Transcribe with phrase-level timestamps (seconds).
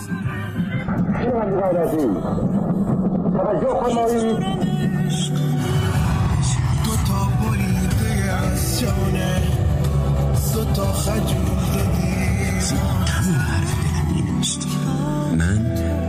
[0.00, 0.16] من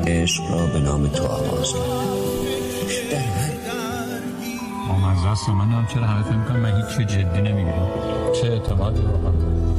[0.08, 1.74] عشق را به نام تو آغاز
[4.90, 7.88] آمزه است من هم چرا همه فکر می‌کنم من هیچ جدی نمی‌گیرم.
[8.42, 9.71] چه اعتمادی واقعا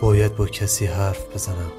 [0.00, 1.72] باید با کسی حرف بزنم.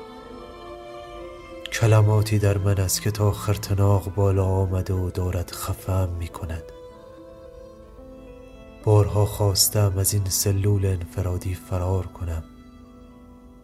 [1.73, 6.63] کلماتی در من است که تا خرتناق بالا آمده و دارد خفم می کند
[8.83, 12.43] بارها خواستم از این سلول انفرادی فرار کنم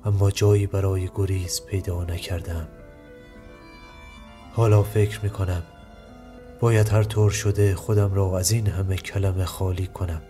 [0.05, 2.67] اما جایی برای گریز پیدا نکردم.
[4.53, 5.63] حالا فکر می کنم
[6.59, 10.21] باید هر طور شده خودم را از این همه کلمه خالی کنم.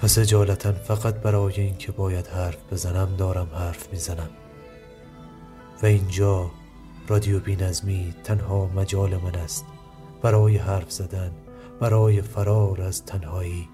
[0.00, 4.30] پس اجالتا فقط برای اینکه باید حرف بزنم دارم حرف می‌زنم.
[5.82, 6.50] و اینجا
[7.08, 9.64] رادیو بینظمی تنها مجال من است.
[10.22, 11.30] برای حرف زدن
[11.80, 13.68] برای فرار از تنهایی.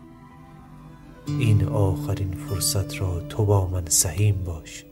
[1.27, 4.85] این آخرین فرصت را تو با من سهیم باش.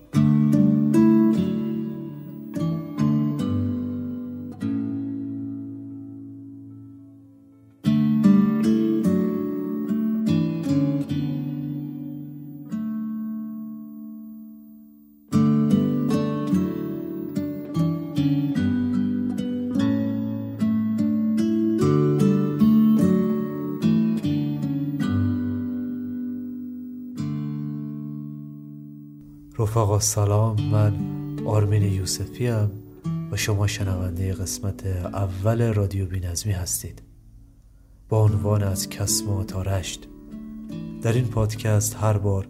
[30.01, 30.95] سلام من
[31.47, 32.71] آرمین یوسفی ام
[33.33, 37.03] و شما شنونده قسمت اول رادیو بینظمی هستید.
[38.09, 40.09] با عنوان از کسما تا رشت
[41.03, 42.49] در این پادکست هر بار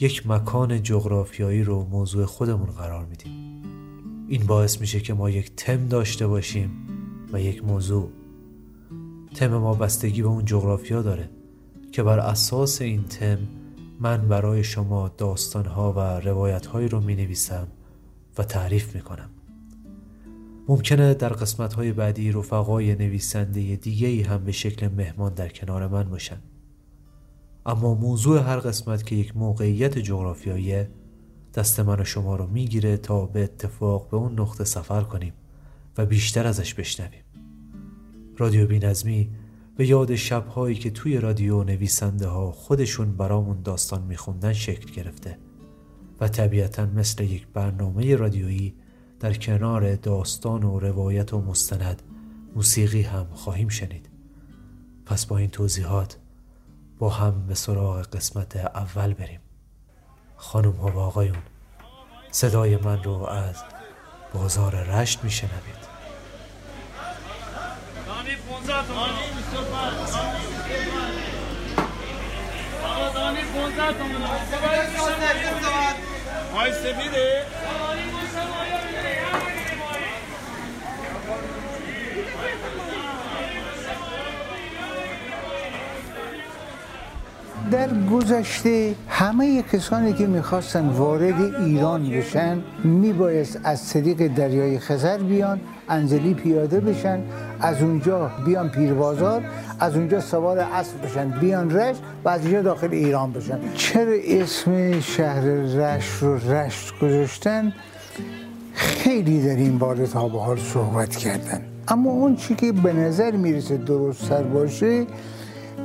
[0.00, 3.32] یک مکان جغرافیایی رو موضوع خودمون قرار میدیم.
[4.28, 6.70] این باعث میشه که ما یک تم داشته باشیم
[7.32, 8.08] و یک موضوع.
[9.34, 11.30] تم ما بستگی به اون جغرافیا داره
[11.92, 13.38] که بر اساس این تم
[14.00, 17.68] من برای شما داستانها و روایتهایی رو می نویسم
[18.38, 19.30] و تعریف می کنم
[20.68, 26.02] ممکنه در قسمتهای بعدی رفقای نویسنده دیگه ای هم به شکل مهمان در کنار من
[26.02, 26.38] باشن.
[27.66, 30.84] اما موضوع هر قسمت که یک موقعیت جغرافیایی
[31.54, 35.32] دست من و شما رو می‌گیره تا به اتفاق به اون نقطه سفر کنیم
[35.98, 37.22] و بیشتر ازش بشنویم.
[38.38, 39.30] رادیو بینظمی
[39.76, 45.38] به یاد شبهایی که توی رادیو نویسنده ها خودشون برامون داستان میخوندن شکل گرفته
[46.20, 48.74] و طبیعتا مثل یک برنامه رادیویی
[49.20, 52.02] در کنار داستان و روایت و مستند
[52.54, 54.08] موسیقی هم خواهیم شنید.
[55.06, 56.18] پس با این توضیحات
[56.98, 59.40] با هم به سراغ قسمت اول بریم.
[60.36, 61.42] خانم ها و آقایون
[62.30, 63.56] صدای من رو از
[64.34, 65.85] بازار رشت میشنوید.
[87.70, 95.60] در گذشته همه کسانی که می‌خواستن وارد ایران بشن میبایست از طریق دریای خزر بیان
[95.88, 97.20] انزلی پیاده بشن
[97.60, 99.42] از اونجا بیان پیربازار
[99.80, 103.58] از اونجا سوار اسب بشن بیان رشت و از اینجا داخل ایران بشن.
[103.74, 107.72] چرا اسم شهر رشت رو رشت گذاشتن؟
[108.74, 111.60] خیلی در این باره تا به حال صحبت کردن.
[111.88, 115.06] اما اون چی که به نظر می‌رسه درست سر باشه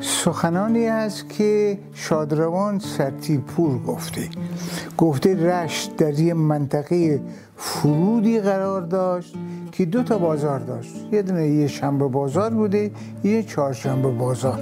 [0.02, 4.30] سخنانی است که شادروان سرتیپور گفته.
[4.98, 7.22] گفته رشت در یه منطقه
[7.56, 9.36] فرودی قرار داشت
[9.72, 10.96] که دو تا بازار داشت.
[11.12, 12.92] یه دونه یه شنبه بازار بوده
[13.24, 14.60] یه چهارشنبه بازار.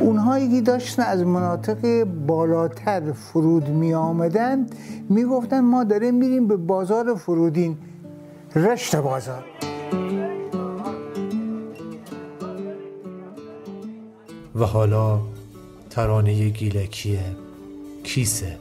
[0.00, 4.66] اونهایی که داشتن از مناطق بالاتر فرود می آمدن
[5.08, 7.76] می گفتن ما داریم میریم به بازار فرودین
[8.54, 9.44] رشت بازار.
[14.56, 15.20] و حالا
[15.90, 17.18] ترانه گیلکی
[18.04, 18.58] کیسه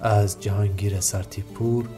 [0.00, 1.88] از جهانگیر سرتیپور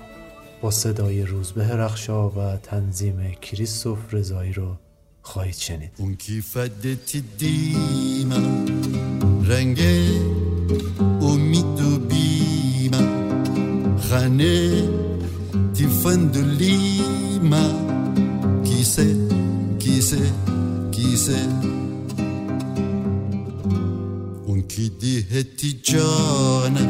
[0.63, 4.77] با صدای روزبه رخشا و تنظیم کریستوف رضایی رو
[5.23, 5.91] خواهید شنید.
[5.99, 6.87] اون کیفت
[7.39, 8.37] دیما
[9.45, 9.81] رنگ
[11.23, 13.03] امید و بیما.
[13.99, 14.89] خانه
[15.75, 16.37] تیفند
[25.03, 26.81] اون کی دیهتی جانا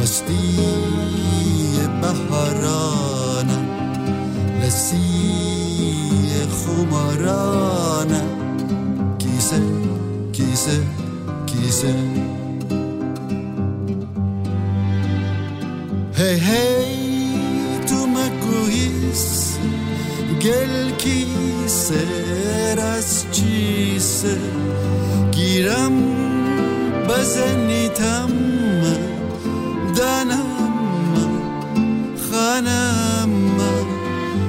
[0.00, 0.56] مستی
[2.02, 3.58] بهارانا
[4.62, 4.98] لسی
[6.50, 8.20] خمارانا
[9.18, 9.60] کیسه
[10.32, 10.82] کیسه
[11.46, 11.94] کیسه
[16.14, 19.58] هی هی تو مگویس
[20.42, 22.04] گل کیسه
[22.74, 24.36] راست چیسه
[27.18, 28.30] گیرم بزنیتم
[29.96, 30.72] دانم
[32.30, 33.30] خانم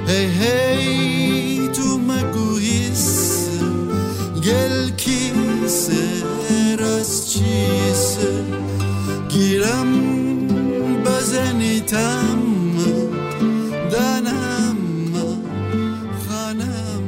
[0.07, 3.49] هی هی تو مگویس
[4.43, 6.23] گل کیسه
[6.79, 8.43] راست چیسه.
[9.29, 9.91] گیرم
[11.03, 12.39] بزنیتم
[13.91, 14.77] دانم
[16.27, 17.03] خانم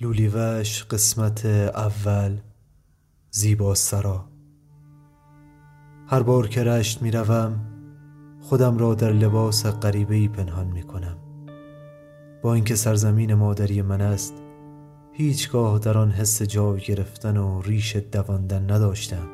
[0.00, 2.53] لولیوش قسمت اول.
[3.36, 4.24] زیبا سرا.
[6.06, 7.60] هر بار که رشت می روم
[8.40, 11.16] خودم را در لباس غریبه ای پنهان می کنم.
[12.42, 14.34] با اینکه سرزمین مادری من است
[15.12, 19.28] هیچگاه در آن حس جای گرفتن و ریش دواندن نداشتم.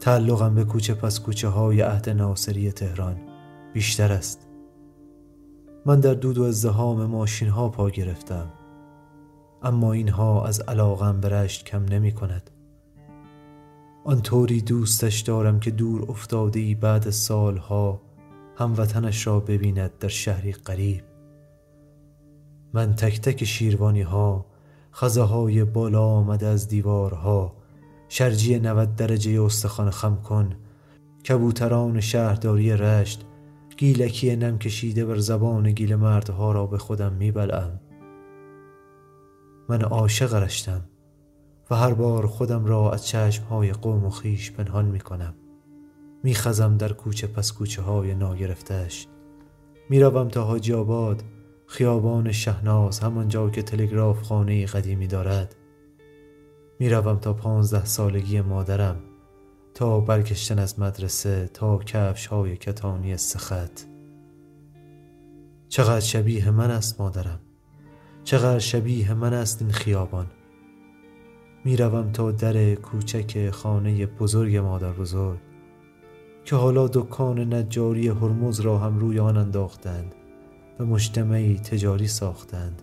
[0.00, 3.16] تعلقم به کوچه پس کوچه های عهد ناصری تهران
[3.74, 4.46] بیشتر است.
[5.86, 8.52] من در دود و ازدهام ماشین ها پا گرفتم.
[9.62, 12.50] اما اینها از علاقم به رشت کم نمی کند.
[14.04, 18.00] آنطوری دوستش دارم که دور افتاده ای بعد سالها
[18.56, 21.04] هموطنش را ببیند در شهری غریب
[22.72, 24.46] من تک تک شیروانی ها
[24.92, 27.56] خزه های بالا آمده از دیوارها
[28.08, 30.56] شرجی 90 درجه استخوان خم کن
[31.28, 33.24] کبوتران شهرداری رشت
[33.76, 37.80] گیلکی نم کشیده بر زبان گیل مردها را به خودم میبلم
[39.70, 40.80] من عاشق رشتم
[41.70, 45.34] و هر بار خودم را از چشمهای قوم و خیش پنهان می کنم.
[46.22, 49.06] می خزم در کوچه پس کوچه های ناگرفتش.
[49.90, 51.22] می روم تا حاجی آباد
[51.66, 55.56] خیابان شهناز همانجا که تلگراف خانه قدیمی دارد.
[56.78, 58.96] می روم تا پانزده سالگی مادرم
[59.74, 63.86] تا برگشتن از مدرسه تا کفش های کتانی سخت.
[65.68, 67.40] چقدر شبیه من است مادرم.
[68.24, 70.26] چقدر شبیه من است این خیابان.
[71.64, 75.38] می روم تا در کوچک خانه بزرگ مادر بزرگ
[76.44, 80.14] که حالا دکان نجاری هرمز را هم روی آن انداختند
[80.80, 82.82] و مجتمعی تجاری ساختند.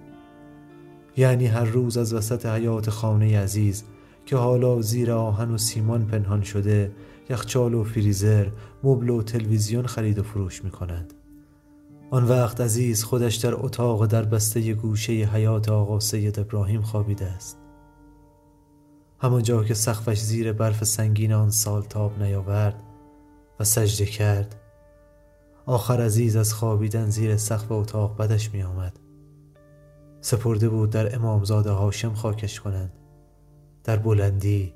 [1.18, 3.84] یعنی هر روز از وسط حیات خانه عزیز
[4.26, 6.92] که حالا زیر آهن و سیمان پنهان شده
[7.30, 8.48] یخچال و فریزر
[8.84, 11.14] مبل و تلویزیون خرید و فروش می کنند
[12.12, 17.58] آن وقت عزیز خودش در اتاق در بسته گوشه حیات آقا سید ابراهیم خوابیده است.
[19.20, 22.84] همانجا که سقفش زیر برف سنگین آن سال تاب نیاورد
[23.60, 24.56] و سجده کرد
[25.66, 29.00] آخر عزیز از خوابیدن زیر سقف اتاق بدش می آمد
[30.22, 32.92] سپرده بود در امامزاده هاشم خاکش کنند
[33.84, 34.74] در بلندی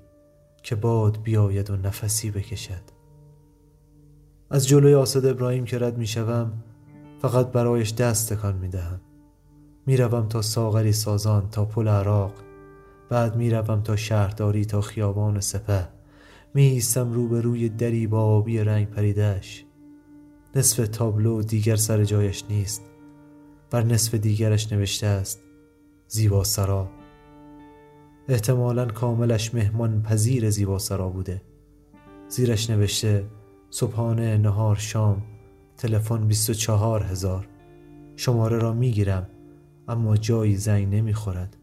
[0.64, 3.02] که باد بیاید و نفسی بکشد.
[4.50, 6.64] از جلوی آسد ابراهیم که رد می شوم
[7.22, 8.72] فقط برایش دست تکان
[9.86, 12.34] می روم تا ساغری سازان تا پل عراق.
[13.10, 15.88] بعد می روم تا شهرداری تا خیابان سپه.
[16.54, 19.66] می ایستم روبروی دری با آبی رنگ پریدش
[20.56, 22.82] نصف تابلو دیگر سر جایش نیست.
[23.72, 25.40] بر نصف دیگرش نوشته است
[26.08, 26.90] زیبا سرا.
[28.28, 31.42] احتمالا کاملش مهمان پذیر زیبا سرا بوده.
[32.30, 33.26] زیرش نوشته
[33.70, 35.31] صبحانه نهار شام.
[35.82, 37.48] تلفن 24 هزار.
[38.16, 39.28] شماره را می‌گیرم
[39.88, 41.58] اما جایی زنگ نمی‌خورد.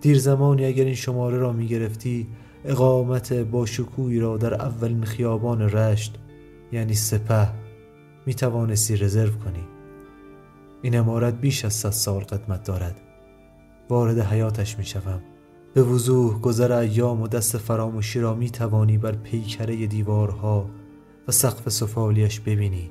[0.00, 2.28] دیر زمانی اگر این شماره را می‌گرفتی
[2.64, 6.18] اقامت با شکوهی را در اولین خیابان رشت
[6.72, 7.48] یعنی سپه
[8.26, 9.64] می توانستی رزرو کنی.
[10.82, 13.00] این امارت بیش از صد سال قدمت دارد.
[13.90, 15.22] وارد حیاتش می شوم
[15.74, 20.70] به وضوح گذر ایام و دست فراموشی را می توانی بر پیکره دیوارها
[21.28, 22.90] و سقف سفالیش ببینی.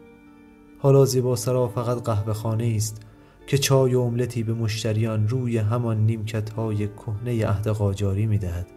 [0.82, 3.02] حالا زیبا سرا فقط قهوه خانه است
[3.48, 8.68] که چای و املتی به مشتریان روی همان نیمکت های کهنه عهد قاجاری می دهد.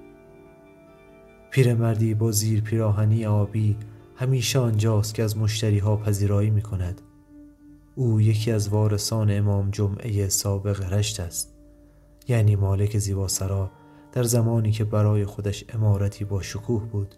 [1.51, 3.77] پیرمردی با زیر پیراهنی آبی
[4.17, 7.01] همیشه آنجاست که از مشتری ها پذیرایی می کند.
[7.95, 11.55] او یکی از وارثان امام جمعه سابق رشت است.
[12.29, 13.71] یعنی مالک زیباسرا
[14.13, 17.15] در زمانی که برای خودش امارتی با شکوه بود.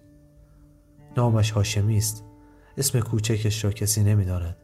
[1.16, 2.24] نامش هاشمی است.
[2.76, 4.56] اسم کوچکش را کسی نمی‌داند.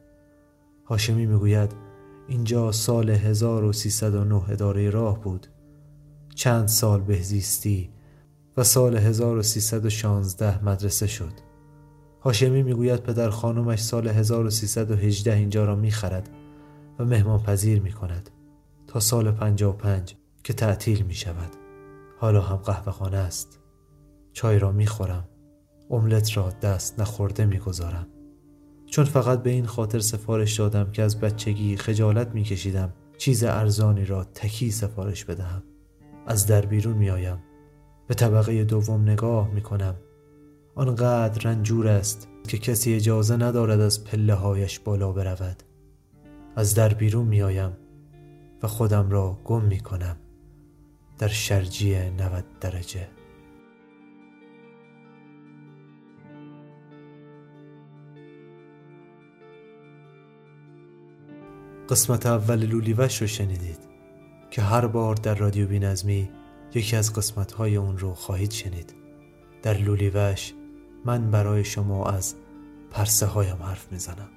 [0.84, 1.74] هاشمی می‌گوید
[2.28, 5.46] اینجا سال 1309 اداره راه بود.
[6.34, 7.90] چند سال بهزیستی
[8.56, 11.32] و سال 1316 مدرسه شد.
[12.20, 16.30] هاشمی می‌گوید پدر خانمش سال 1318 اینجا را می‌خرد
[16.98, 18.30] و مهمان پذیر می کند
[18.86, 21.50] تا سال 55 که تعطیل می شود
[22.18, 23.58] حالا هم قهوه خانه است.
[24.32, 25.28] چای را می خورم
[25.90, 28.06] املت را دست نخورده می گذارم
[28.92, 34.04] چون فقط به این خاطر سفارش دادم که از بچگی خجالت می کشیدم چیز ارزانی
[34.04, 35.62] را تکی سفارش بدهم.
[36.26, 37.38] از در بیرون می آیم
[38.06, 39.94] به طبقه دوم نگاه می کنم
[40.74, 45.62] آنقدر رنجور است که کسی اجازه ندارد از پله هایش بالا برود.
[46.56, 47.76] از در بیرون می آیم
[48.62, 50.16] و خودم را گم می کنم
[51.18, 53.21] در شرجی 90 درجه.
[61.92, 63.78] قسمت اول لولیوش رو شنیدید
[64.50, 66.30] که هر بار در رادیو بینظمی
[66.74, 68.94] یکی از قسمت های اون رو خواهید شنید.
[69.62, 70.52] در لولیوش
[71.04, 72.34] من برای شما از
[72.90, 74.28] پرسه هایم حرف می‌زنم.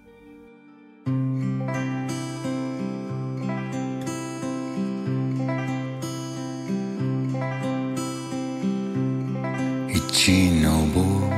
[9.88, 11.30] هیچی نابو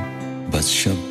[0.52, 1.07] بس شب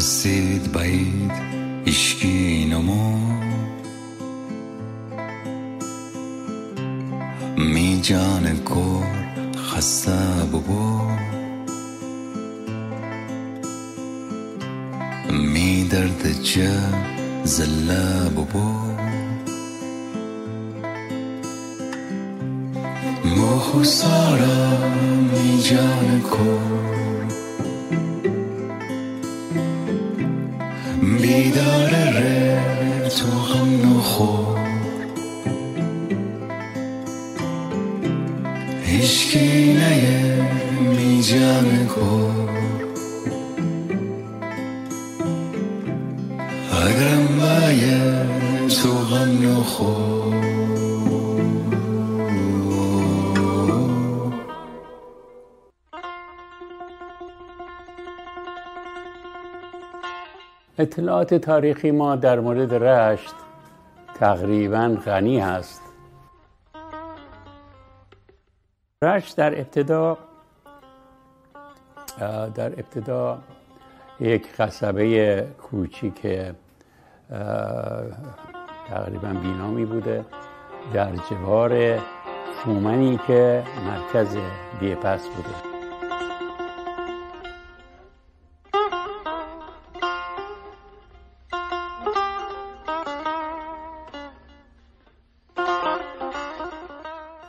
[0.00, 1.32] خزید بعید
[1.86, 3.18] اشکی نما
[7.56, 9.06] می جان کور
[9.56, 10.18] خسته
[10.52, 11.00] ببو.
[15.32, 16.80] می درد جا
[17.44, 18.72] زله ببو.
[23.24, 24.78] مخو سارا
[25.32, 26.99] می جان کور
[31.22, 32.62] بیدار ره
[33.08, 34.58] تو غم نخور.
[38.84, 40.48] هیچکی نیه
[40.90, 42.48] می جمع کن.
[46.72, 48.26] اگرم بایه
[48.82, 50.19] تو غم نخور.
[60.90, 63.34] اطلاعات تاریخی ما در مورد رشت
[64.14, 65.82] تقریبا غنی هست.
[69.02, 70.18] رشت در ابتدا
[72.54, 73.38] در ابتدا
[74.20, 76.26] یک قصبه کوچیک
[78.88, 80.24] تقریبا بینامی بوده
[80.94, 81.98] در جوار
[82.64, 84.36] فومنی که مرکز
[84.80, 85.69] بیپس بوده.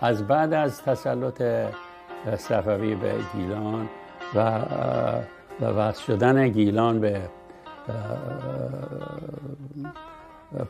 [0.01, 1.43] از بعد از تسلط
[2.37, 3.89] صفوی به گیلان
[4.35, 4.59] و
[5.61, 7.21] و وصل شدن گیلان به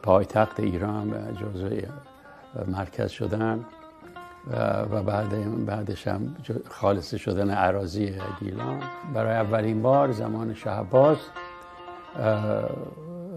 [0.03, 1.69] پایتخت ایران جزء
[2.67, 3.65] مرکز شدن
[4.91, 6.35] و بعد بعدش هم
[6.69, 8.79] خالص شدن عراضی گیلان.
[9.13, 11.17] برای اولین بار زمان شهباز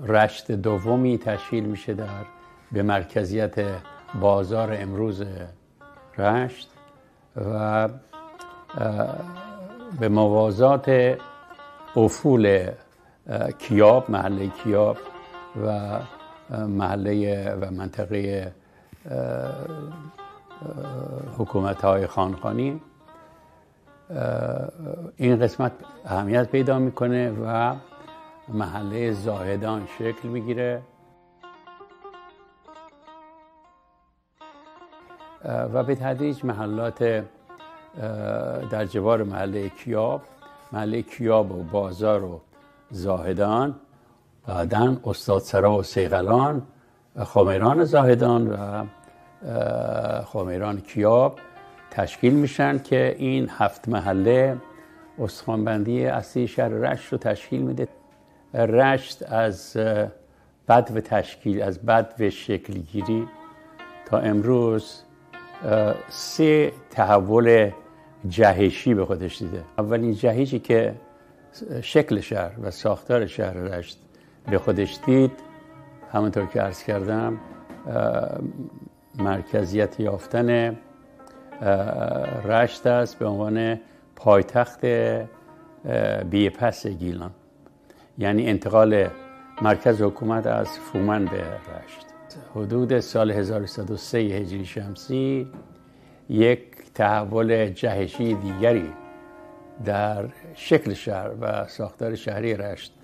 [0.07, 2.25] رشت دومی تشکیل میشه در
[2.73, 3.55] به مرکزیت
[4.21, 5.23] بازار امروز
[6.19, 6.71] رشت
[7.37, 7.89] و
[10.01, 11.17] به موازات
[11.97, 12.71] افول
[13.59, 14.97] کیاب محله کیاب
[15.67, 15.99] و
[16.67, 18.53] محله و منطقه
[21.39, 22.81] حکومت های خانخانی
[25.17, 25.73] این قسمت
[26.05, 27.75] اهمیت پیدا می‌کنه و
[28.49, 30.83] محله زاهدان شکل می‌گیره.
[35.45, 37.25] و به تدریج محلات
[38.71, 40.23] در جوار محله کیاب
[40.73, 42.41] محله کیاب و بازار و
[42.91, 43.75] زاهدان
[44.47, 46.63] بعدا استادسرا و سیغلان
[47.25, 48.85] خمیران زاهدان و
[50.25, 51.39] خمیران کیاب
[51.91, 54.57] تشکیل میشن که این هفت محله
[55.19, 57.89] استخوانبندی اصلی شهر رشت رو تشکیل میده.
[58.55, 59.77] رشت از
[60.69, 63.29] بد و تشکیل از بد و شکلگیری.
[64.07, 65.04] تا امروز
[66.09, 67.71] سه تحول
[68.29, 69.65] جهشی به خودش دیده.
[69.79, 70.95] اولین جهشی که
[71.83, 73.99] شکل شهر و ساختار شهر رشت
[74.51, 75.33] به خودش دید
[76.13, 77.41] همونطور که عرض کردم
[79.15, 80.77] مرکزیت یافتن
[82.45, 83.81] رشت است به عنوان
[84.17, 84.87] پایتخت
[86.31, 87.31] بیپس گیلان.
[88.19, 89.09] یعنی انتقال
[89.63, 92.14] مرکز حکومت از فومن به رشت.
[92.55, 95.49] حدود سال 1103 هجری شمسی
[96.29, 96.63] یک
[96.95, 98.89] تحول جهشی دیگری
[99.85, 100.25] در
[100.55, 102.95] شکل شهر و ساختار شهری رشت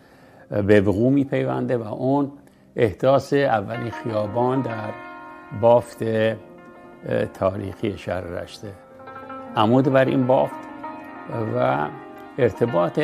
[0.50, 2.32] به وقوع می پیونده و اون
[2.76, 4.90] احداث اولین خیابان در
[5.60, 6.04] بافت
[7.34, 8.68] تاریخی شهر رشته.
[9.56, 10.54] عمود بر این بافت
[11.56, 11.88] و
[12.38, 13.00] ارتباط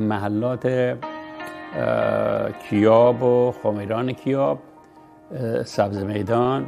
[0.00, 0.96] محلات
[2.68, 4.58] کیاب و خمیران کیاب
[5.64, 6.66] سبز میدان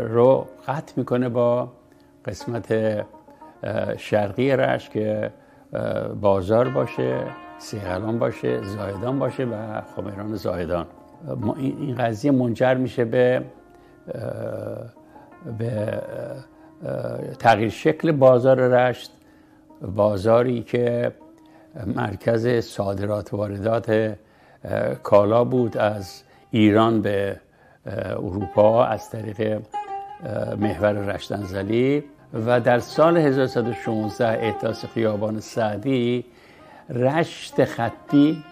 [0.00, 1.72] رو قطع می‌کنه با
[2.24, 2.74] قسمت
[3.96, 5.30] شرقی رشت که
[6.20, 7.20] بازار باشه
[7.58, 10.86] سیغلان باشه زایدان باشه و خمیران زایدان.
[11.56, 13.42] این قضیه منجر میشه به
[15.58, 16.02] به
[17.38, 19.12] تغییر شکل بازار رشت
[19.94, 21.12] بازاری که
[21.86, 24.14] مرکز صادرات واردات
[25.02, 26.22] کالا بود از
[26.54, 27.40] ایران به
[28.16, 29.62] اروپا از طریق
[30.58, 32.04] محور رشتنزلی
[32.46, 36.24] و در سال 1116 احداث خیابان سعدی
[36.90, 38.44] رشت خطی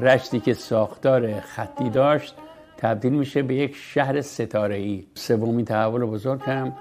[0.00, 2.34] رشتی که ساختار خطی داشت
[2.76, 6.72] تبدیل میشه به یک شهر ستاره ای سومین تحول بزرگ هم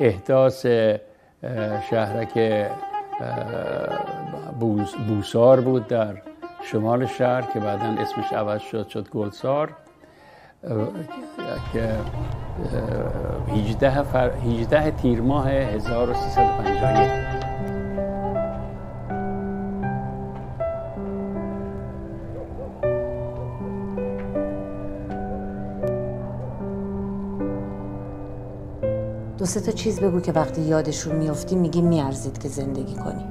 [0.00, 0.66] احداث
[1.90, 2.66] شهرک
[5.08, 6.14] بوسار بود در
[6.62, 9.81] شمال شهر که بعدا اسمش عوض شد شد گلسار.
[11.72, 11.96] که
[13.48, 14.30] 18, فر...
[14.30, 17.10] 18 تیر ماه 1351
[29.38, 33.24] دو سه تا چیز بگو که وقتی یادشون میافتی میگی میارزید که زندگی کنی.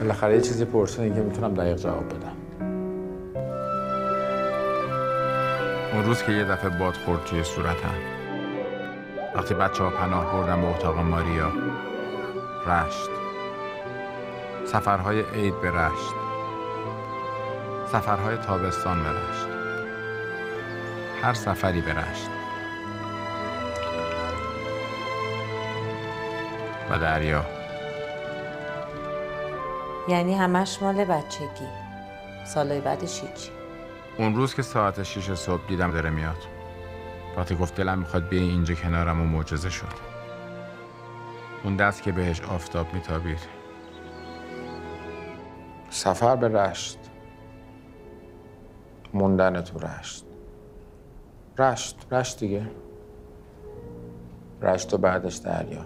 [0.00, 2.31] بالاخره یه چیزی پرسیدین که می‌تونم دقیق جواب بدم.
[5.92, 7.94] اون روز که یه دفعه باد خورد توی صورتم.
[9.34, 11.52] وقتی بچه ها پناه بردم به اتاق ماریا
[12.66, 13.10] رشت.
[14.66, 16.14] سفرهای عید به رشت.
[17.92, 19.46] سفرهای تابستان به رشت.
[21.22, 22.30] هر سفری به رشت.
[26.90, 27.44] و دریا.
[30.08, 31.68] یعنی همش مال بچگی.
[32.44, 33.61] سالهای بعدش هیچی.
[34.18, 36.36] اون روز که ساعت شیش صبح دیدم داره میاد.
[37.36, 40.12] وقتی گفت دلم می‌خواد بیای اینجا کنارم و معجزه شد.
[41.64, 43.38] اون دست که بهش آفتاب میتابید.
[45.90, 46.98] سفر به رشت.
[49.14, 50.24] موندن تو رشت.
[51.58, 52.70] رشت رشت دیگه.
[54.62, 55.84] رشت و بعدش دریا.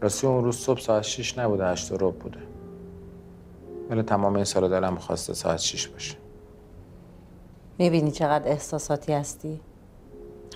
[0.00, 2.47] راستی اون روز صبح ساعت شیش نبوده هشت رو بوده.
[3.90, 6.16] ولی تمام این سال دلم خواسته ساعت شیش باشه.
[7.78, 9.60] می‌بینی چقدر احساساتی هستی؟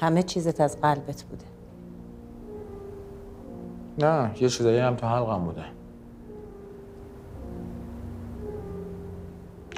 [0.01, 1.45] همه چیزت از قلبت بوده.
[3.99, 5.65] نه یه چیزایی هم تو حلقم بوده.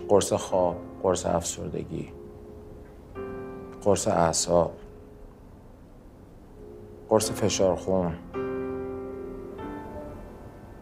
[0.09, 2.13] قرص خواب قرص افسردگی
[3.85, 4.73] قرص اعصاب
[7.09, 8.15] قرص فشار خون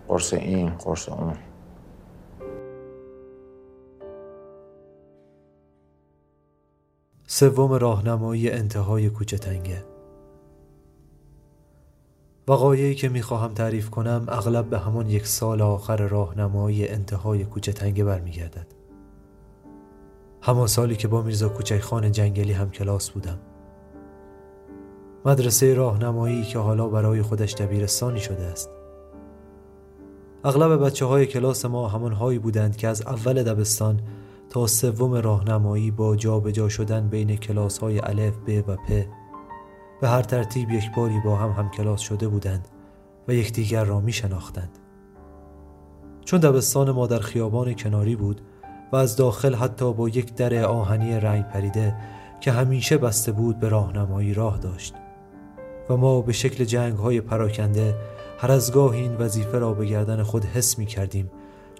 [0.08, 1.36] قرص این قرص اون.
[7.42, 9.84] سوم راهنمایی انتهای کوچه تنگه.
[12.48, 18.04] وقایعی که می‌خواهم تعریف کنم اغلب به همان یک سال آخر راهنمایی انتهای کوچه تنگه
[18.04, 18.66] برمیگردد.
[20.42, 23.38] همان سالی که با میرزا کوچک خان جنگلی هم کلاس بودم.
[25.24, 28.70] مدرسه راهنمایی که حالا برای خودش دبیرستانی شده است.
[30.44, 34.00] اغلب بچه های کلاس ما همان هایی بودند که از اول دبستان
[34.52, 39.06] تا سوم راهنمایی با جابجا جا شدن بین کلاس های الف ب و پ
[40.00, 42.68] به هر ترتیب یک باری با هم هم کلاس شده بودند
[43.28, 44.78] و یکدیگر را می شناختند.
[46.24, 48.40] چون دبستان ما در خیابان کناری بود
[48.92, 51.96] و از داخل حتی با یک در آهنی رنگ پریده
[52.40, 54.94] که همیشه بسته بود به راهنمایی راه داشت
[55.90, 57.94] و ما به شکل جنگ های پراکنده
[58.38, 61.30] هر از گاه این وظیفه را به گردن خود حس می کردیم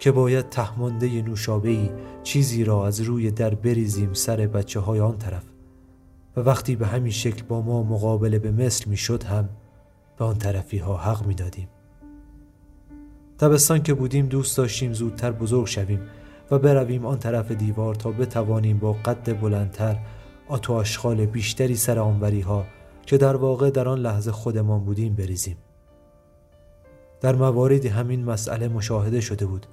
[0.03, 1.91] که باید تهمانده نوشابهی
[2.23, 5.43] چیزی را از روی در بریزیم سر بچه های آن طرف
[6.37, 9.49] و وقتی به همین شکل با ما مقابله به مثل می‌شد هم
[10.19, 11.69] به آن طرفی ها حق می دادیم.
[13.41, 16.01] دبستان که بودیم دوست داشتیم زودتر بزرگ شویم
[16.51, 19.99] و برویم آن طرف دیوار تا بتوانیم با قد بلندتر
[20.49, 22.65] آتو آشغال بیشتری سر آنوری ها
[23.07, 25.57] که در واقع در آن لحظه خودمان بودیم بریزیم.
[27.21, 29.67] در مواردی همین مسئله مشاهده شده بود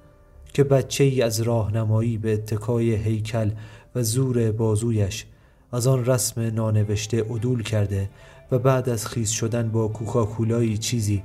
[0.52, 3.50] که بچه ای از راهنمایی به اتکای هیکل
[3.94, 5.26] و زور بازویش
[5.72, 8.10] از آن رسم نانوشته عدول کرده
[8.50, 11.22] و بعد از خیز شدن با کوکاکولایی چیزی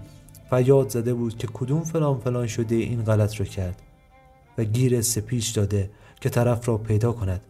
[0.49, 3.81] فریاد زده بود که کدوم فلان فلان شده این غلط رو کرد
[4.57, 5.89] و گیر سپیچ داده
[6.21, 7.41] که طرف را پیدا کند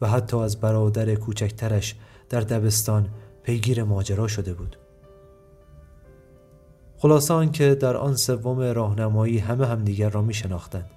[0.00, 1.94] و حتی از برادر کوچکترش
[2.28, 3.08] در دبستان
[3.42, 4.76] پیگیر ماجرا شده بود.
[6.96, 10.90] خلاصه آنکه در آن سوم راهنمایی همه همدیگر را می شناختند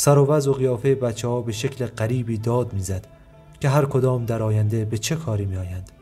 [0.00, 3.06] سر و و قیافه بچه ها به شکل غریبی داد می‌زد
[3.60, 5.92] که هر کدام در آینده به چه کاری می آیند.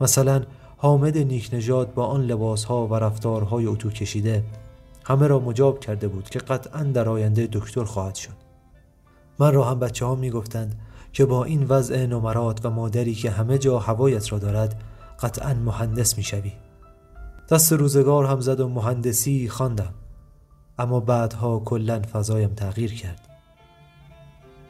[0.00, 0.42] مثلا
[0.76, 4.44] حامد نیک نژاد با آن لباس ها و رفتارهای اتو کشیده
[5.04, 8.34] همه را مجاب کرده بود که قطعا در آینده دکتر خواهد شد.
[9.38, 10.80] من را هم بچه ها می گفتند
[11.12, 14.82] که با این وضع نمرات و مادری که همه جا هوایت را دارد
[15.20, 16.52] قطعا مهندس می شوی.
[17.50, 19.94] دست روزگار هم زد و مهندسی خواندم
[20.78, 23.20] اما بعدها کلا فضایم تغییر کرد.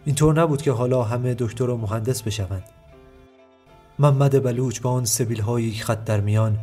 [0.04, 2.64] اینطور نبود که حالا همه دکتر و مهندس بشوند.
[3.98, 6.58] محمد بلوچ با آن سبیل هایی خط در میان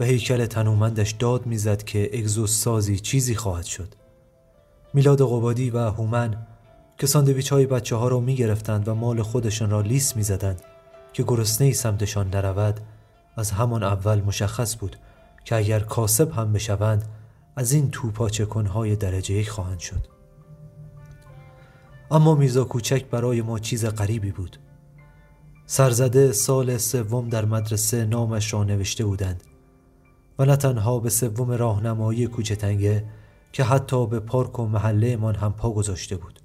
[0.00, 3.94] و هیکل تنومندش داد می‌زد که اگزوس سازی چیزی خواهد شد.
[4.94, 6.36] میلاد قبادی و هومن
[6.98, 10.62] که ساندویچ های بچه ها را می گرفتند و مال خودشان را لیس می زدند
[11.12, 12.80] که گرسنه سمتشان نرود
[13.36, 14.96] از همان اول مشخص بود
[15.44, 17.04] که اگر کاسب هم بشوند
[17.56, 20.06] از این توپاچه کنهای درجه یک خواهند شد.
[22.10, 24.58] اما میرزا کوچک برای ما چیز غریبی بود.
[25.66, 29.42] سرزده سال سوم در مدرسه نامش را نوشته بودند
[30.38, 33.04] و نه تنها به سوم راهنمایی کوچه تنگه
[33.52, 36.40] که حتی به پارک و محله من هم پا گذاشته بود.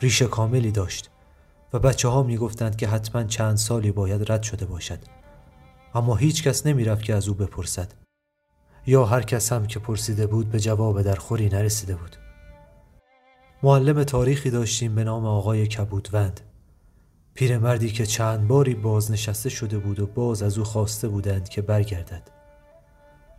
[0.00, 1.10] ریشه کاملی داشت
[1.72, 4.98] و بچه ها می گفتند که حتما چند سالی باید رد شده باشد.
[5.94, 8.01] اما هیچ کس نمی رفت که از او بپرسد.
[8.86, 12.16] یا هر کس هم که پرسیده بود به جواب در خوری نرسیده بود.
[13.62, 16.40] معلم تاریخی داشتیم به نام آقای کبودوند.
[17.34, 22.22] پیرمردی که چند باری بازنشسته شده بود و باز از او خواسته بودند که برگردد.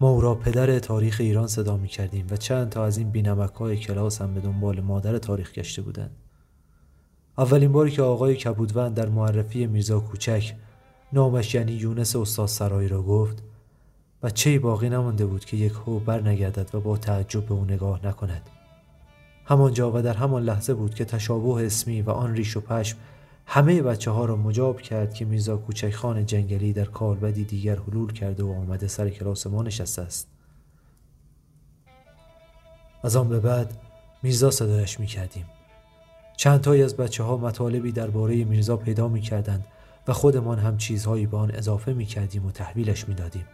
[0.02, 3.54] ما او را پدر تاریخ ایران صدا می کردیم و چند تا از این بینمک
[3.54, 6.16] های کلاس هم به دنبال مادر تاریخ گشته بودند.
[7.38, 10.56] اولین باری که آقای کبودوند در معرفی میرزا کوچک
[11.14, 13.44] نامش یعنی یونس استاد سرایی را گفت
[14.24, 18.06] بچه باقی نمانده بود که یک هو بر نگردد و با تعجب به او نگاه
[18.06, 18.50] نکند.
[19.46, 22.98] همانجا و در همان لحظه بود که تشابه اسمی و آن ریش و پشم
[23.46, 28.14] همه بچه ها را مجاب کرد که میرزا کوچک خان جنگلی در کالبدی دیگر حلول
[28.14, 30.28] کرده و آمده سر کلاس ما نشسته است.
[33.04, 33.78] از آن به بعد
[34.24, 35.46] میرزا صدایش می کردیم
[36.38, 39.66] چند تایی از بچه ها مطالبی درباره میرزا پیدا می کردند
[40.08, 43.46] و خودمان هم چیزهایی به آن اضافه می کردیم و تحویلش می دادیم.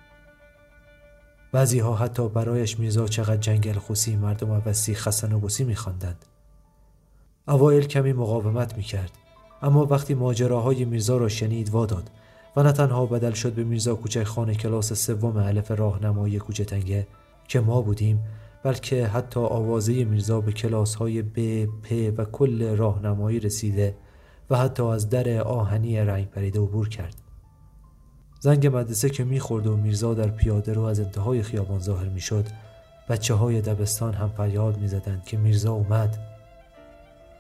[1.52, 6.26] بعضی ها حتی برایش میرزا چقدر جنگل خوسی مردم عوضی خسن و بسی میخواندند.
[7.48, 9.12] اوایل کمی مقاومت می‌کرد
[9.62, 12.12] اما وقتی ماجراهای میرزا را شنید واداد
[12.56, 17.08] و نه تنها بدل شد به میرزا کوچک خانه کلاس سوم علف راهنمایی کوچه تنگه
[17.48, 18.20] که ما بودیم
[18.64, 23.96] بلکه حتی آوازه میرزا به کلاس های ب، پ و کل راهنمایی رسیده
[24.50, 27.19] و حتی از در آهنی رنگ پریده عبور کرد.
[28.42, 32.46] زنگ مدرسه که می‌خورد و میرزا در پیاده رو از انتهای خیابان ظاهر می‌شد.
[33.10, 36.18] بچه های دبستان هم فریاد می‌زدند که میرزا اومد.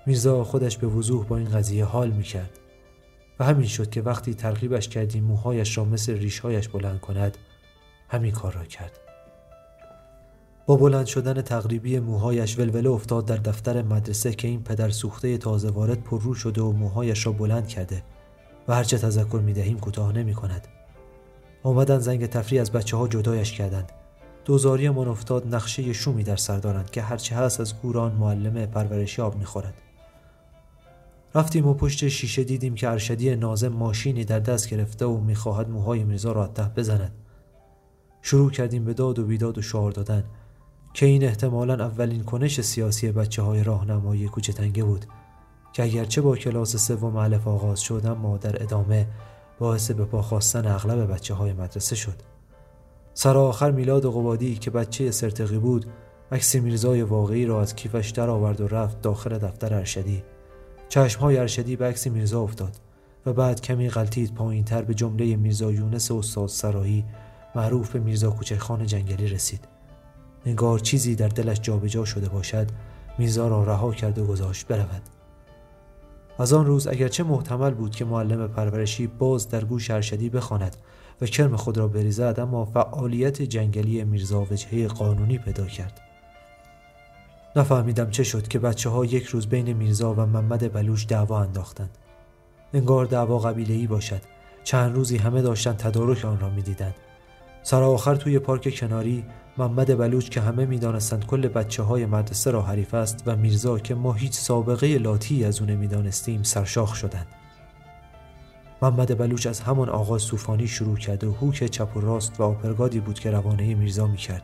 [0.05, 2.59] میرزا خودش به وضوح با این قضیه حال می‌کرد.
[3.39, 7.37] و همین شد که وقتی ترغیبش کردیم موهایش را مثل ریشهایش بلند کند
[8.09, 8.99] همین کار را کرد.
[10.65, 15.69] با بلند شدن تقریبی موهایش ولوله افتاد در دفتر مدرسه که این پدر سوخته تازه
[15.69, 18.03] وارد پررو شده و موهایش را بلند کرده
[18.67, 20.67] و هرچه تذکر می‌دهیم کوتاه نمی کند
[21.63, 23.91] آمدن زنگ تفریح از بچه ها جدایش کردند.
[24.45, 29.21] دوزاری من افتاد نقشه شومی در سر دارند که هرچه هست از گوران معلم پرورشی
[29.21, 29.73] آب می‌خورد.
[31.35, 36.03] رفتیم و پشت شیشه دیدیم که ارشدی نازم ماشینی در دست گرفته و می‌خواهد موهای
[36.03, 37.11] میرزا را ته بزند.
[38.21, 40.23] شروع کردیم به داد و بیداد و شعار دادن.
[40.93, 45.05] که این احتمالا اولین کنش سیاسی بچه های راهنمایی کوچه تنگه بود.
[45.73, 49.07] که اگرچه با کلاس سوم الف آغاز شد اما در ادامه
[49.59, 52.15] باعث به پا خواستن اغلب بچه های مدرسه شد.
[53.13, 55.85] سر آخر میلاد قبادی که بچه سرتقی بود
[56.31, 60.23] عکس میرزای واقعی را از کیفش در آورد و رفت داخل دفتر ارشدی.
[60.89, 62.75] چشم های ارشدی به عکس میرزا افتاد
[63.25, 67.05] و بعد کمی غلطید پایین تر به جمله میرزا یونس استاد سرایی
[67.55, 69.67] معروف به میرزا کوچکخان جنگلی رسید.
[70.45, 72.67] انگار چیزی در دلش جابجا شده باشد
[73.17, 75.18] میرزا را رها کرد و گذاشت برود.
[76.39, 80.77] از آن روز اگرچه محتمل بود که معلم پرورشی باز در گوش ارشدی بخواند
[81.21, 86.01] و کرم خود را بریزد اما فعالیت جنگلی میرزا وجهه قانونی پیدا کرد.
[87.55, 91.97] نفهمیدم چه شد که بچه ها یک روز بین میرزا و محمد بلوش دعوا انداختند.
[92.73, 94.21] انگار دعوا قبیله ای باشد.
[94.63, 96.95] چند روزی همه داشتند تدارک آن را می‌دیدند.
[97.69, 99.25] سر آخر توی پارک کناری
[99.57, 103.95] محمد بلوچ که همه می‌دانستند کل بچه های مدرسه را حریف است و میرزا که
[103.95, 107.27] ما هیچ سابقه لاتی از او نمی‌دانستیم سرشاخ شدند.
[108.81, 112.99] محمد بلوچ از همان آغاز صوفانی شروع کرد و هوک چپ و راست و آپرگادی
[112.99, 114.43] بود که روانه میرزا می‌کرد.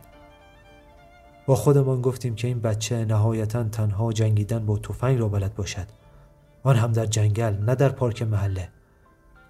[1.46, 5.88] با خودمان گفتیم که این بچه نهایتا تنها جنگیدن با تفنگ را بلد باشد.
[6.64, 8.70] آن هم در جنگل نه در پارک محله.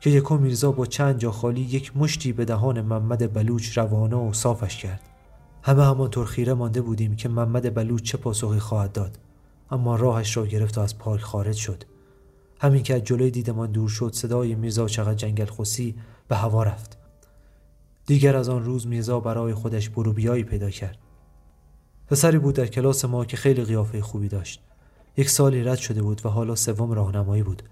[0.06, 4.34] که یکو میرزا با چند جا خالی یک مشتی به دهان محمد بلوچ روانه و
[4.34, 5.02] صافش کرد.
[5.64, 9.20] همه همانطور خیره مانده بودیم که محمد بلوچ چه پاسخی خواهد داد.
[9.72, 11.84] اما راهش را گرفت و از پارک خارج شد.
[12.62, 15.96] همین که از جلوی دیدمان دور شد صدای میرزا چقدر جنگل خوسی
[16.28, 16.98] به هوا رفت.
[18.06, 20.98] دیگر از آن روز میرزا برای خودش بروبیایی پیدا کرد.
[22.08, 24.62] پسری بود در کلاس ما که خیلی قیافه خوبی داشت.
[25.18, 27.64] یک سالی رد شده بود و حالا سوم راهنمایی بود.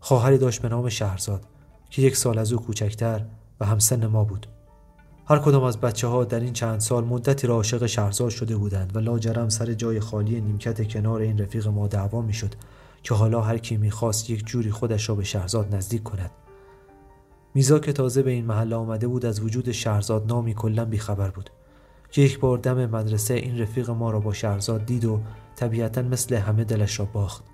[0.00, 1.46] خواهری داشت به نام شهرزاد.
[1.90, 3.24] که یک سال از او کوچکتر
[3.60, 4.46] و همسن ما بود.
[5.26, 8.96] هر کدام از بچه ها در این چند سال مدتی را عاشق شهرزاد شده بودند
[8.96, 12.54] و لاجرم سر جای خالی نیمکت کنار این رفیق ما دعوا می‌شد
[13.02, 16.30] که حالا هر کی می‌خواست یک جوری خودش را به شهرزاد نزدیک کند.
[17.54, 21.50] میزا که تازه به این محله آمده بود از وجود شهرزاد نامی کلا بیخبر بود
[22.10, 25.20] که یک بار دم مدرسه این رفیق ما را با شهرزاد دید و
[25.56, 27.44] طبیعتا مثل همه دلش را باخت.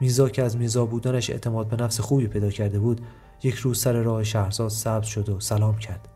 [0.00, 3.00] میزا که از میزا بودنش اعتماد به نفس خوبی پیدا کرده بود
[3.44, 6.08] یک روز سر راه شهرزاد سبز شد و سلام کرد.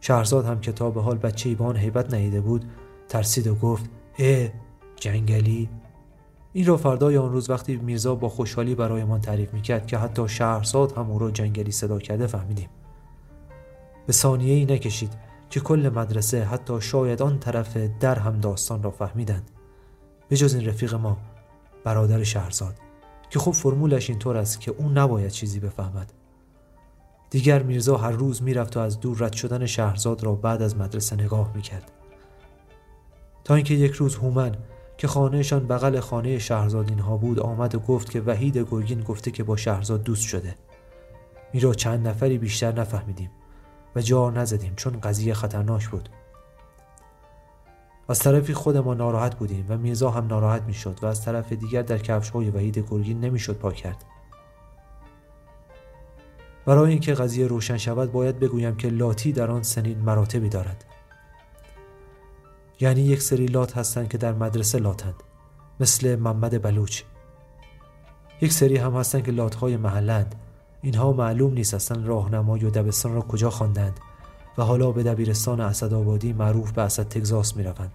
[0.00, 2.64] شهرزاد هم که تا به حال بچه با آن حیبت ندیده بود
[3.08, 4.48] ترسید و گفت اه
[4.96, 5.68] جنگلی.
[6.52, 10.92] این را فردای آن روز وقتی میرزا با خوشحالی برایمان تعریف می‌کرد که حتی شهرزاد
[10.92, 12.68] هم او را جنگلی صدا کرده فهمیدیم.
[14.06, 15.12] به ثانیه ای نکشید
[15.50, 19.50] که کل مدرسه حتی شاید آن طرف در هم داستان را فهمیدند.
[20.28, 21.16] به جز این رفیق ما
[21.84, 22.74] برادر شهرزاد
[23.30, 26.12] که خب فرمولش اینطور است که او نباید چیزی بفهمد.
[27.30, 31.16] دیگر میرزا هر روز می‌رفت و از دور رد شدن شهرزاد را بعد از مدرسه
[31.16, 31.90] نگاه می‌کرد.
[33.44, 34.56] تا اینکه یک روز هومن
[34.96, 39.44] که خانهشان بغل خانه شهرزاد اینها بود آمد و گفت که وحید گرگین گفته که
[39.44, 40.54] با شهرزاد دوست شده.
[41.52, 43.30] میرا چند نفری بیشتر نفهمیدیم
[43.96, 46.08] و جار نزدیم چون قضیه خطرناک بود.
[48.08, 51.82] از طرفی خود ما ناراحت بودیم و میرزا هم ناراحت می‌شد و از طرف دیگر
[51.82, 54.04] در کفش های وحید گرگین نمی‌شد پا کرد.
[56.66, 60.84] برای اینکه قضیه روشن شود باید بگویم که لاتی در آن سنین مراتبی دارد.
[62.80, 65.14] یعنی یک سری لات هستند که در مدرسه لاتند
[65.80, 67.02] مثل محمد بلوچ.
[68.40, 70.34] یک سری هم هستند که لات های محلند.
[70.82, 74.00] اینها معلوم نیست اصلا راهنمای و دبستان را کجا خواندند
[74.58, 77.92] و حالا به دبیرستان اسدآبادی معروف به اسد تگزاس می روند.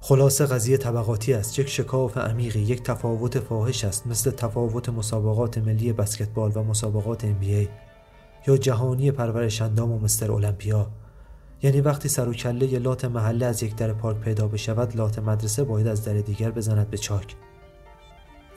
[0.00, 1.58] خلاصه قضیه طبقاتی است.
[1.58, 4.06] یک شکاف عمیقی یک تفاوت فاحش است.
[4.06, 7.68] مثل تفاوت مسابقات ملی بسکتبال و مسابقات NBA
[8.46, 10.90] یا جهانی پرورش اندام و مستر المپیا
[11.62, 15.64] یعنی وقتی سر و کله لات محله از یک در پارک پیدا بشود لات مدرسه
[15.64, 17.36] باید از در دیگر بزند به چاک.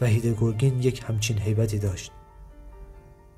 [0.02, 2.12] وحید گرگین یک همچین حیبتی داشت.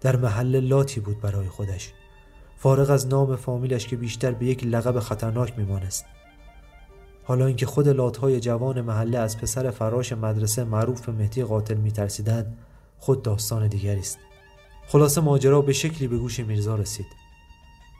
[0.02, 1.94] در محله لاتی بود برای خودش.
[2.58, 6.06] فارغ از نام فامیلش که بیشتر به یک لقب خطرناک میمانست.
[7.32, 12.58] حالا اینکه خود لاتهای جوان محله از پسر فراش مدرسه معروف به مهدی قاتل میترسیدند
[13.00, 14.20] خود داستان دیگری است.
[14.88, 17.06] خلاصه ماجرا به شکلی به گوش میرزا رسید.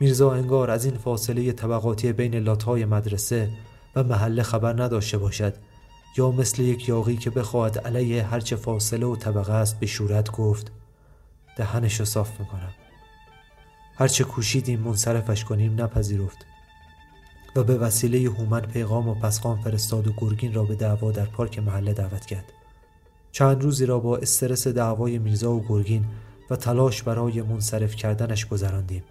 [0.00, 3.50] میرزا انگار از این فاصله طبقاتی بین لاتهای مدرسه
[3.96, 5.54] و محله خبر نداشته باشد
[6.16, 10.72] یا مثل یک یاقی که بخواهد علیه هرچه فاصله و طبقه است به شورت گفت
[11.56, 12.72] دهنش رو صاف می‌کنم.
[13.96, 16.51] هرچه کوشیدیم منصرفش کنیم نپذیرفت.
[17.56, 21.58] و به وسیله هومن پیغام و پسخان فرستاد و گرگین را به دعوا در پارک
[21.58, 22.52] محله دعوت کرد.
[23.32, 26.04] چند روزی را با استرس دعوای میرزا و گرگین
[26.50, 29.02] و تلاش برای منصرف کردنش گذراندیم.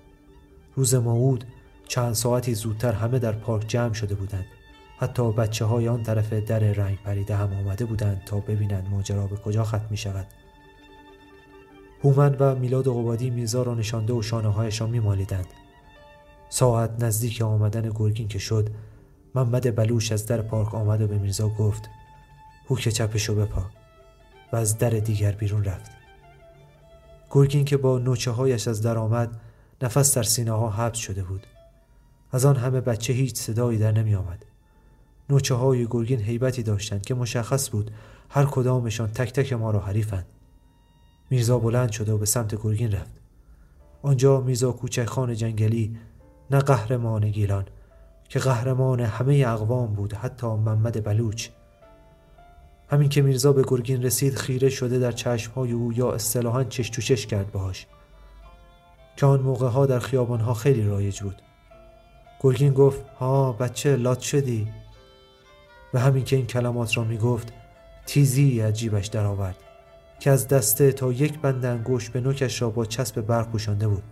[0.75, 1.45] روز موعود
[1.88, 4.45] چند ساعتی زودتر همه در پارک جمع شده بودند.
[4.97, 9.36] حتی بچه های آن طرف در رنگ پریده هم آمده بودند تا ببینند ماجرا به
[9.36, 10.27] کجا ختم می شود
[12.04, 15.47] هومن و میلاد قبادی میرزا را نشانده و شانه هایشان می مالیدند.
[16.53, 18.69] ساعت نزدیک آمدن گرگین که شد
[19.35, 21.89] محمد بلوش از در پارک آمد و به میرزا گفت
[22.69, 23.65] هوک چپشو بپا.
[24.53, 25.91] و از در دیگر بیرون رفت.
[27.31, 29.41] گرگین که با نوچه هایش از درآمد
[29.81, 31.47] نفس در سینه ها حبس شده بود.
[32.31, 34.45] از آن همه بچه هیچ صدایی در نمی آمد
[35.29, 37.91] نوچه های گرگین حیبتی داشتند که مشخص بود
[38.29, 40.25] هر کدامشان تک تک ما را حریفند.
[41.29, 43.13] میرزا بلند شد و به سمت گرگین رفت.
[44.01, 45.97] آنجا میرزا کوچک خان جنگلی
[46.51, 47.65] نه قهرمان گیلان
[48.29, 51.49] که قهرمان همه اقوام بود حتی محمد بلوچ.
[52.89, 57.27] همین که میرزا به گرگین رسید خیره شده در چشمهای او یا اصطلاحا چش چش
[57.27, 57.87] کرد باهاش.
[59.15, 61.41] که آن موقع ها در خیابان ها خیلی رایج بود.
[62.39, 64.67] گرگین گفت ها بچه لات شدی؟
[65.93, 67.53] و همین که این کلمات را می گفت
[68.05, 69.55] تیزی عجیبش درآورد
[70.19, 74.03] که از دسته تا یک بند انگشت به نوکش را با چسب برق پوشانده بود.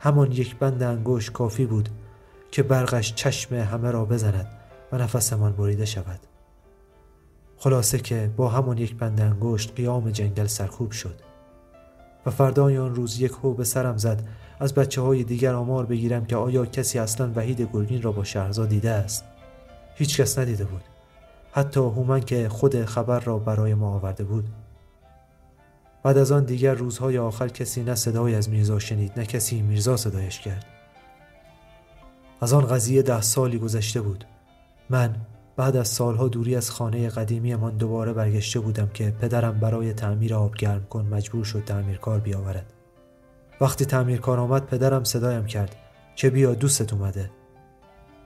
[0.00, 1.88] همان یک بند انگشت کافی بود
[2.50, 4.46] که برقش چشم همه را بزند
[4.92, 6.20] و نفسمان بریده شود.
[7.56, 11.20] خلاصه که با همان یک بند انگشت قیام جنگل سرکوب شد
[12.26, 14.28] و فردای آن روز یک هو به سرم زد
[14.60, 18.68] از بچه های دیگر آمار بگیرم که آیا کسی اصلا وحید گرگین را با شهرزاد
[18.68, 19.24] دیده است.
[19.94, 20.82] هیچ کس ندیده بود.
[21.52, 24.48] حتی هومن که خود خبر را برای ما آورده بود
[26.06, 29.96] بعد از آن دیگر روزهای آخر کسی نه صدای از میرزا شنید نه کسی میرزا
[29.96, 30.64] صدایش کرد.
[32.40, 34.24] از آن قضیه ده سالی گذشته بود.
[34.90, 35.16] من
[35.56, 40.54] بعد از سالها دوری از خانه قدیمیمان دوباره برگشته بودم که پدرم برای تعمیر آب
[40.54, 42.72] گرم کن مجبور شد تعمیرکار بیاورد.
[43.60, 45.76] وقتی تعمیرکار آمد پدرم صدایم کرد.
[46.16, 47.30] که بیا دوستت اومده.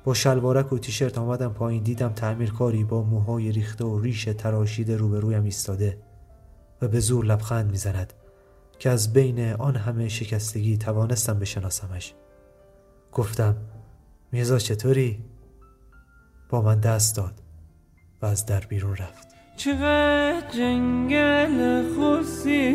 [0.04, 5.44] با شلوارک و تیشرت آمدم پایین دیدم تعمیرکاری با موهای ریخته و ریش تراشیده روبرویم
[5.44, 6.09] ایستاده.
[6.82, 8.12] و به زور لبخند می‌زند
[8.78, 12.14] که از بین آن همه شکستگی توانستم بشناسمش.
[13.12, 13.56] گفتم
[14.32, 15.18] میرزا چطوری؟
[16.48, 17.34] با من دست داد
[18.22, 19.28] و از در بیرون رفت.
[19.56, 22.72] چقدر جنگل خوصی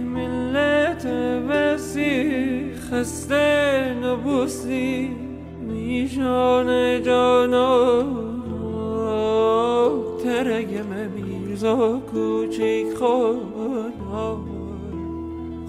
[0.00, 1.06] ملت
[1.48, 5.08] وسی خسته نبوسی
[5.60, 8.02] میشان جانا
[10.24, 13.45] ترگم میرزا کوچیک خدا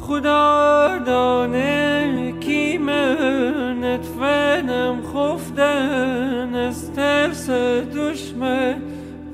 [0.08, 7.50] خدا دانه کی من نتفنم خفتن از ترس
[7.96, 8.82] دشمن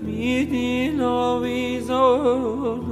[0.01, 2.83] میدین آویزان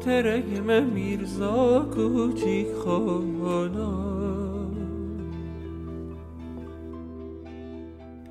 [0.00, 4.08] ترگم میرزا کوچیک خانا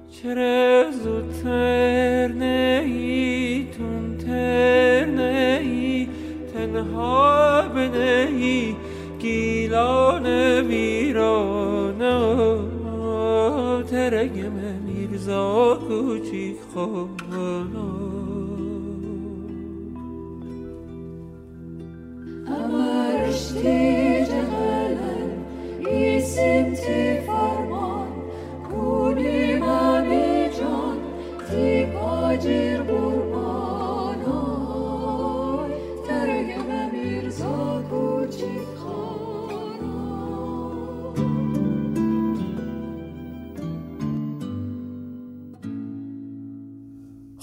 [0.09, 5.86] چرا زودتر نهی تونتر نهی
[6.73, 8.75] تنها بنهی
[9.19, 10.25] گیلان
[10.67, 12.01] ویران
[13.91, 18.07] ترگم میرزا کوچیک خانا
[22.57, 23.61] Amarıştı
[24.29, 25.29] cehalen,
[26.17, 26.76] isimti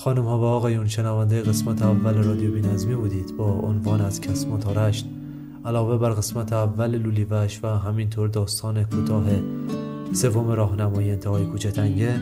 [0.04, 3.36] خانم ها و آقایون شنونده قسمت اول رادیو بینظمی بودید.
[3.36, 5.06] با عنوان از کسما تا رشت
[5.64, 9.24] علاوه بر قسمت اول لولیوش و همینطور داستان کوتاه
[10.12, 12.20] سوم راهنمای انتهای کوچه تنگه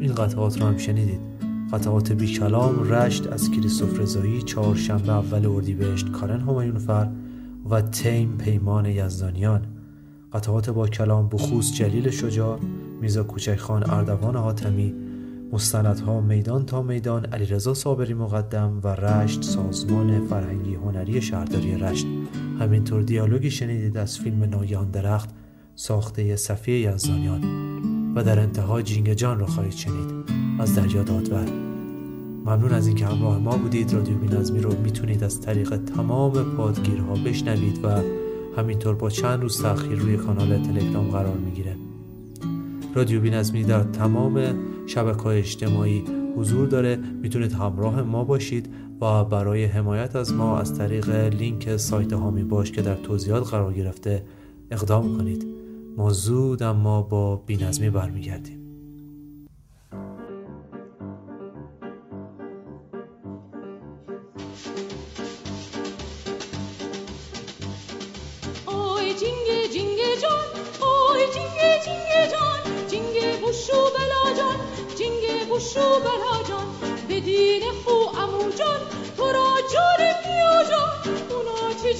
[0.00, 1.20] این قطعات رو هم شنیدید.
[1.72, 7.08] قطعات بی کلام رشت از کریستوف رضایی چهارشنبه اول اردیبهشت کارن همایونفر
[7.70, 9.62] و تیم پیمان یزدانیان.
[10.32, 12.58] قطعات با کلام بخوس جلیل شجاع
[13.00, 15.05] میرزا کوچک خان اردوان حاتمی
[15.52, 22.06] مستندها میدان تا میدان علیرضا صابری مقدم و رشت سازمان فرهنگی هنری شهرداری رشت.
[22.60, 25.30] همینطور دیالوگی شنیدید از فیلم ناگهان درخت
[25.74, 27.42] ساخته صفیه یزدانیان.
[28.14, 30.10] و در انتها جینگ جان را خواهید شنید.
[30.58, 31.48] از دریا دادور.
[32.44, 33.92] ممنون از اینکه همراه ما بودید.
[33.94, 37.88] رادیو بینظمی رو می‌تونید از طریق تمام پادگیرها بشنوید و
[38.56, 41.76] همینطور با چند روز تأخیر روی کانال تلگرام قرار می‌گیره.
[42.94, 44.54] رادیو بینظمی در تمام
[44.86, 46.04] شبکه های اجتماعی
[46.36, 46.96] حضور داره.
[46.96, 48.68] می‌تونید همراه ما باشید
[49.00, 53.72] و برای حمایت از ما از طریق لینک سایت هامی باش که در توضیحات قرار
[53.72, 54.22] گرفته
[54.70, 55.46] اقدام کنید.
[55.96, 58.65] ما زود اما با بینظمی برمیگردیم.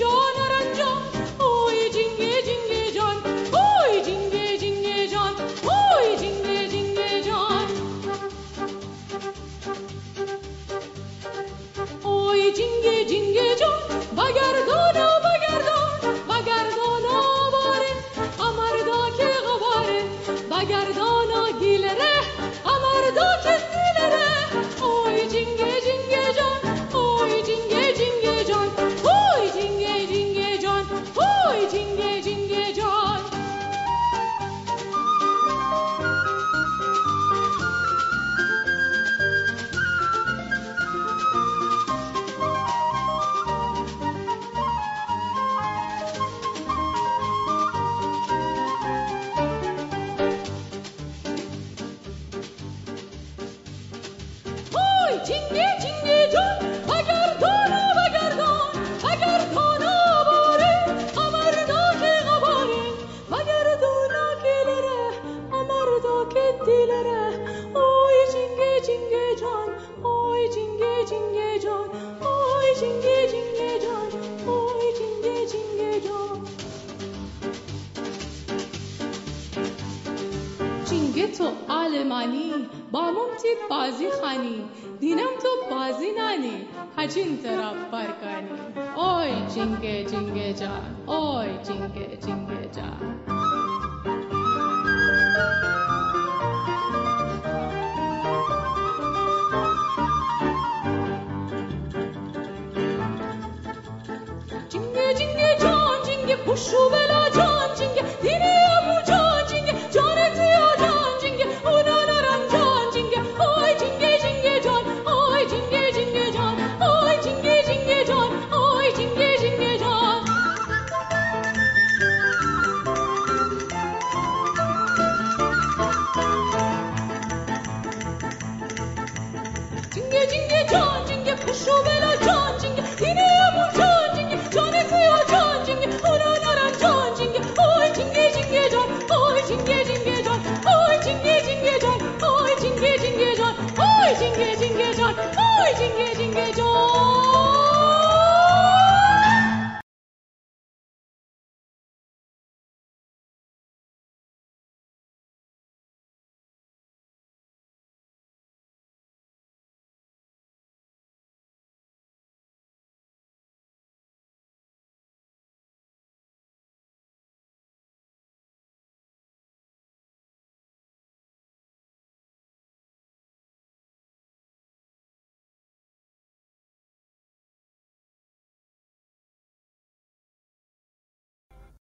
[0.05, 0.96] اونا چه